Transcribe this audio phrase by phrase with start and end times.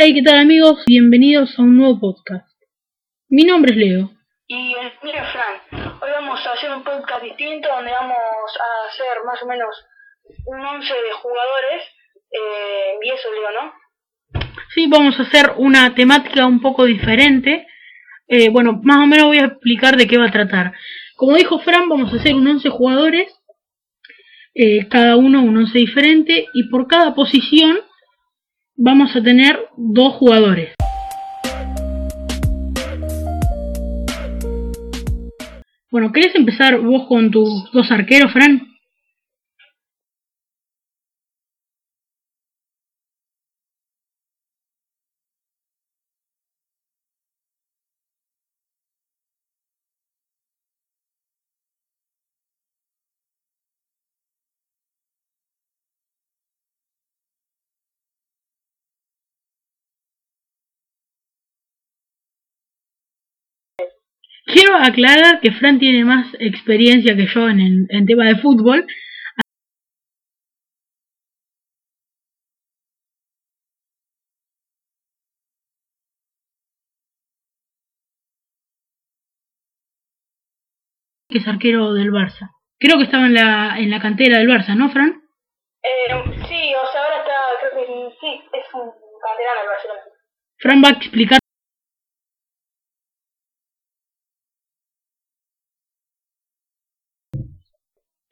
[0.00, 0.84] Hey, ¿qué tal amigos?
[0.86, 2.48] Bienvenidos a un nuevo podcast.
[3.28, 4.12] Mi nombre es Leo.
[4.46, 9.42] Y mira Fran, hoy vamos a hacer un podcast distinto donde vamos a hacer más
[9.42, 9.74] o menos
[10.46, 11.82] un 11 de jugadores
[12.30, 14.44] eh, y eso Leo, ¿no?
[14.72, 17.66] Sí, vamos a hacer una temática un poco diferente.
[18.28, 20.74] Eh, bueno, más o menos voy a explicar de qué va a tratar.
[21.16, 23.34] Como dijo Fran, vamos a hacer un 11 jugadores,
[24.54, 27.80] eh, cada uno un 11 diferente, y por cada posición
[28.78, 30.74] vamos a tener dos jugadores.
[35.90, 38.67] Bueno, ¿querés empezar vos con tus dos arqueros, Fran?
[64.50, 68.86] Quiero aclarar que Fran tiene más experiencia que yo en, el, en tema de fútbol.
[81.30, 82.48] que es arquero del Barça.
[82.78, 85.10] Creo que estaba en la, en la cantera del Barça, ¿no, Fran?
[85.82, 86.08] Eh,
[86.48, 90.00] sí, o sea, ahora está, creo que sí, es un canterano del Barcelona.
[90.56, 91.38] Fran va a explicar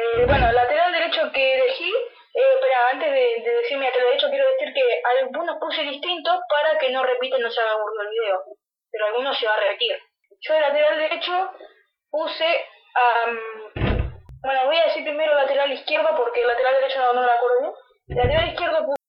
[0.00, 4.30] Eh, bueno, lateral derecho que elegí, eh, pero antes de, de, decir mi lateral derecho,
[4.30, 8.08] quiero decir que algunos puse distintos para que no repiten, no se haga burro el
[8.08, 8.42] video,
[8.90, 9.98] pero algunos se va a repetir.
[10.40, 11.50] Yo de lateral derecho
[12.10, 13.36] puse, um,
[14.42, 18.18] bueno, voy a decir primero lateral izquierdo porque lateral derecho no, no me acuerdo bien.
[18.18, 18.99] Lateral izquierdo puse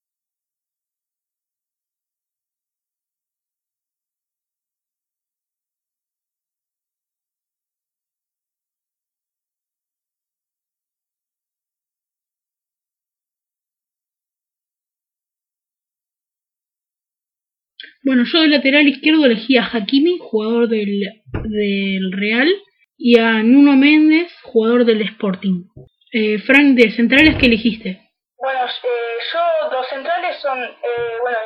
[18.04, 21.04] Bueno, yo de lateral izquierdo elegí a Hakimi, jugador del,
[21.44, 22.50] del Real,
[22.98, 25.66] y a Nuno Méndez, jugador del Sporting.
[26.12, 28.02] Eh, Frank, de centrales, ¿qué elegiste?
[28.38, 31.38] Bueno, eh, yo, los centrales son, eh, bueno,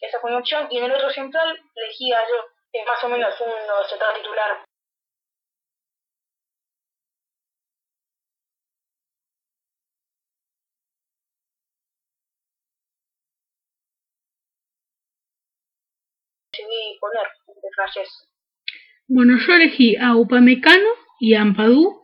[0.00, 0.66] esa fue mi opción.
[0.70, 4.64] Y en el otro central elegía yo, que más o menos un central titular.
[16.52, 17.26] Decidí poner.
[19.08, 20.90] Bueno, yo elegí a Upamecano
[21.20, 22.00] y a Ampadu.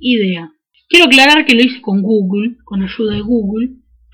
[0.00, 0.57] Idea.
[0.88, 3.68] Quiero aclarar que lo hice con Google, con ayuda de Google.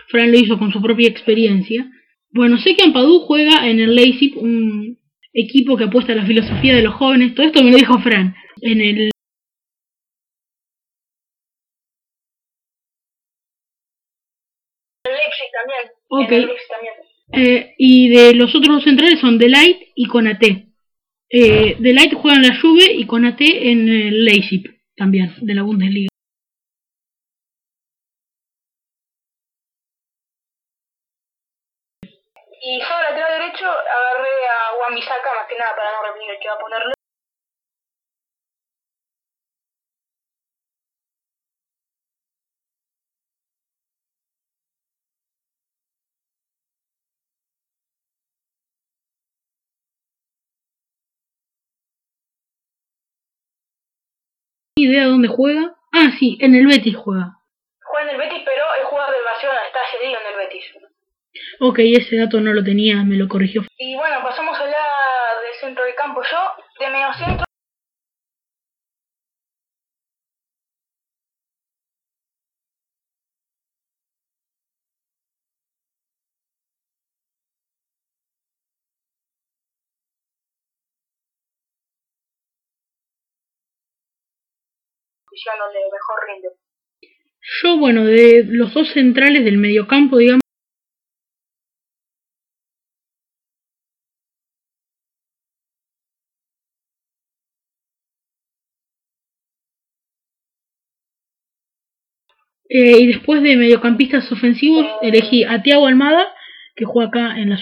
[0.08, 1.90] Fran lo hizo con su propia experiencia.
[2.30, 4.98] Bueno, sé que Ampadu juega en el Leipzig, un
[5.32, 7.34] equipo que apuesta a la filosofía de los jóvenes.
[7.34, 8.34] Todo esto me lo dijo Fran.
[8.60, 9.10] En el
[15.52, 15.84] también.
[16.08, 16.28] Ok.
[16.68, 16.94] También.
[17.32, 20.68] Eh, y de los otros dos centrales son Delight y Conate.
[21.30, 24.62] Eh, Delight juega en la Juve y Conate en el Leipzig
[24.96, 26.13] también, de la Bundesliga.
[54.84, 55.74] ¿Idea dónde juega?
[55.92, 57.38] Ah, sí, en el Betis juega.
[57.82, 60.64] Juega en el Betis, pero el jugador del Barcelona está cedido en el Betis.
[61.60, 63.62] Ok, ese dato no lo tenía, me lo corrigió.
[63.78, 66.20] Y bueno, pasamos a hablar del centro del campo.
[66.22, 66.38] Yo,
[66.80, 67.46] de medio centro,
[85.34, 86.48] posición donde mejor rinde.
[87.62, 90.40] Yo, bueno, de los dos centrales del mediocampo, digamos,
[102.66, 106.34] Eh, y después de mediocampistas ofensivos eh, elegí a Tiago Almada,
[106.74, 107.56] que juega acá en la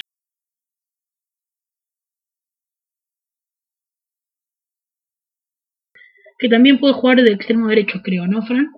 [6.42, 8.68] que también puede jugar de extremo derecho, creo, ¿no, Fran?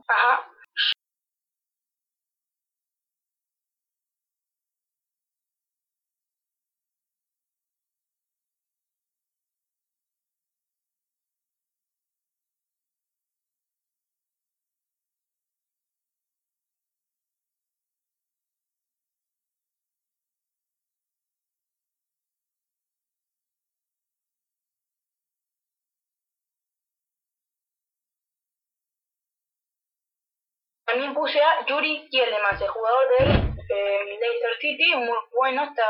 [30.94, 35.82] También puse a Yuri Tielemans, el jugador del eh, Leicester City, muy bueno, está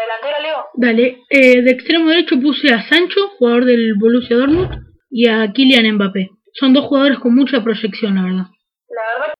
[0.00, 0.66] delantera, Leo.
[0.72, 5.96] Dale, eh, de extremo derecho puse a Sancho, jugador del Borussia Dortmund, y a Kylian
[5.96, 6.30] Mbappé.
[6.54, 8.46] Son dos jugadores con mucha proyección, la verdad.
[8.88, 9.33] La verdad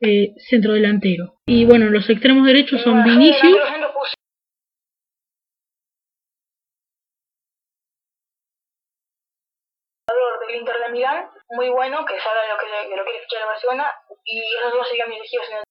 [0.00, 1.40] eh, centro delantero.
[1.46, 3.58] Y bueno, los extremos derechos son Vinicius,
[10.46, 13.92] del Inter de Milán, muy bueno, que sabe lo que, lo quiere fichar Barcelona,
[14.24, 15.67] y esos dos serían mis elegidos en el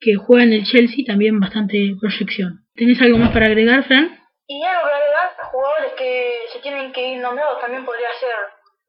[0.00, 2.64] que juega en el Chelsea, también bastante proyección.
[2.74, 4.18] ¿Tenés algo más para agregar, Fran?
[4.46, 8.34] Y algo que agregar, jugadores que se tienen que ir nombrados también podría ser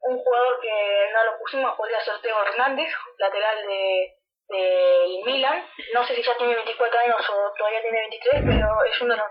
[0.02, 0.74] un jugador que
[1.14, 4.22] no lo pusimos, podría ser Teo Hernández, lateral de
[4.52, 5.64] del Milan.
[5.94, 9.20] No sé si ya tiene 24 años o todavía tiene 23, pero es uno de
[9.20, 9.28] los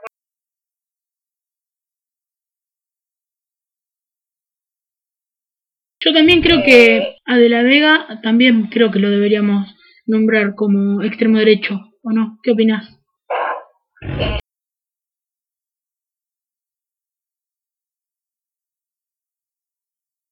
[6.03, 9.69] Yo también creo que a De la Vega también creo que lo deberíamos
[10.11, 12.39] nombrar como extremo derecho, ¿o no?
[12.43, 13.01] ¿Qué opinas?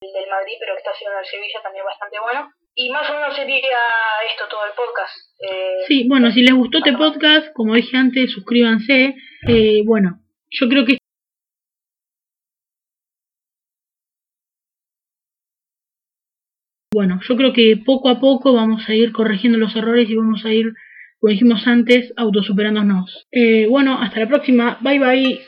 [0.01, 2.51] del Madrid, pero que está haciendo el Sevilla también bastante bueno.
[2.75, 3.59] Y más o menos sería
[4.31, 5.15] esto todo el podcast.
[5.41, 9.17] Eh, Sí, bueno, si les gustó este podcast, como dije antes, suscríbanse.
[9.49, 10.21] Eh, bueno,
[10.51, 10.98] yo creo que
[16.99, 20.45] bueno, yo creo que poco a poco vamos a ir corrigiendo los errores y vamos
[20.45, 20.73] a ir,
[21.21, 23.29] como dijimos antes, autosuperándonos.
[23.31, 24.79] Eh, bueno, hasta la próxima.
[24.81, 25.41] Bye bye.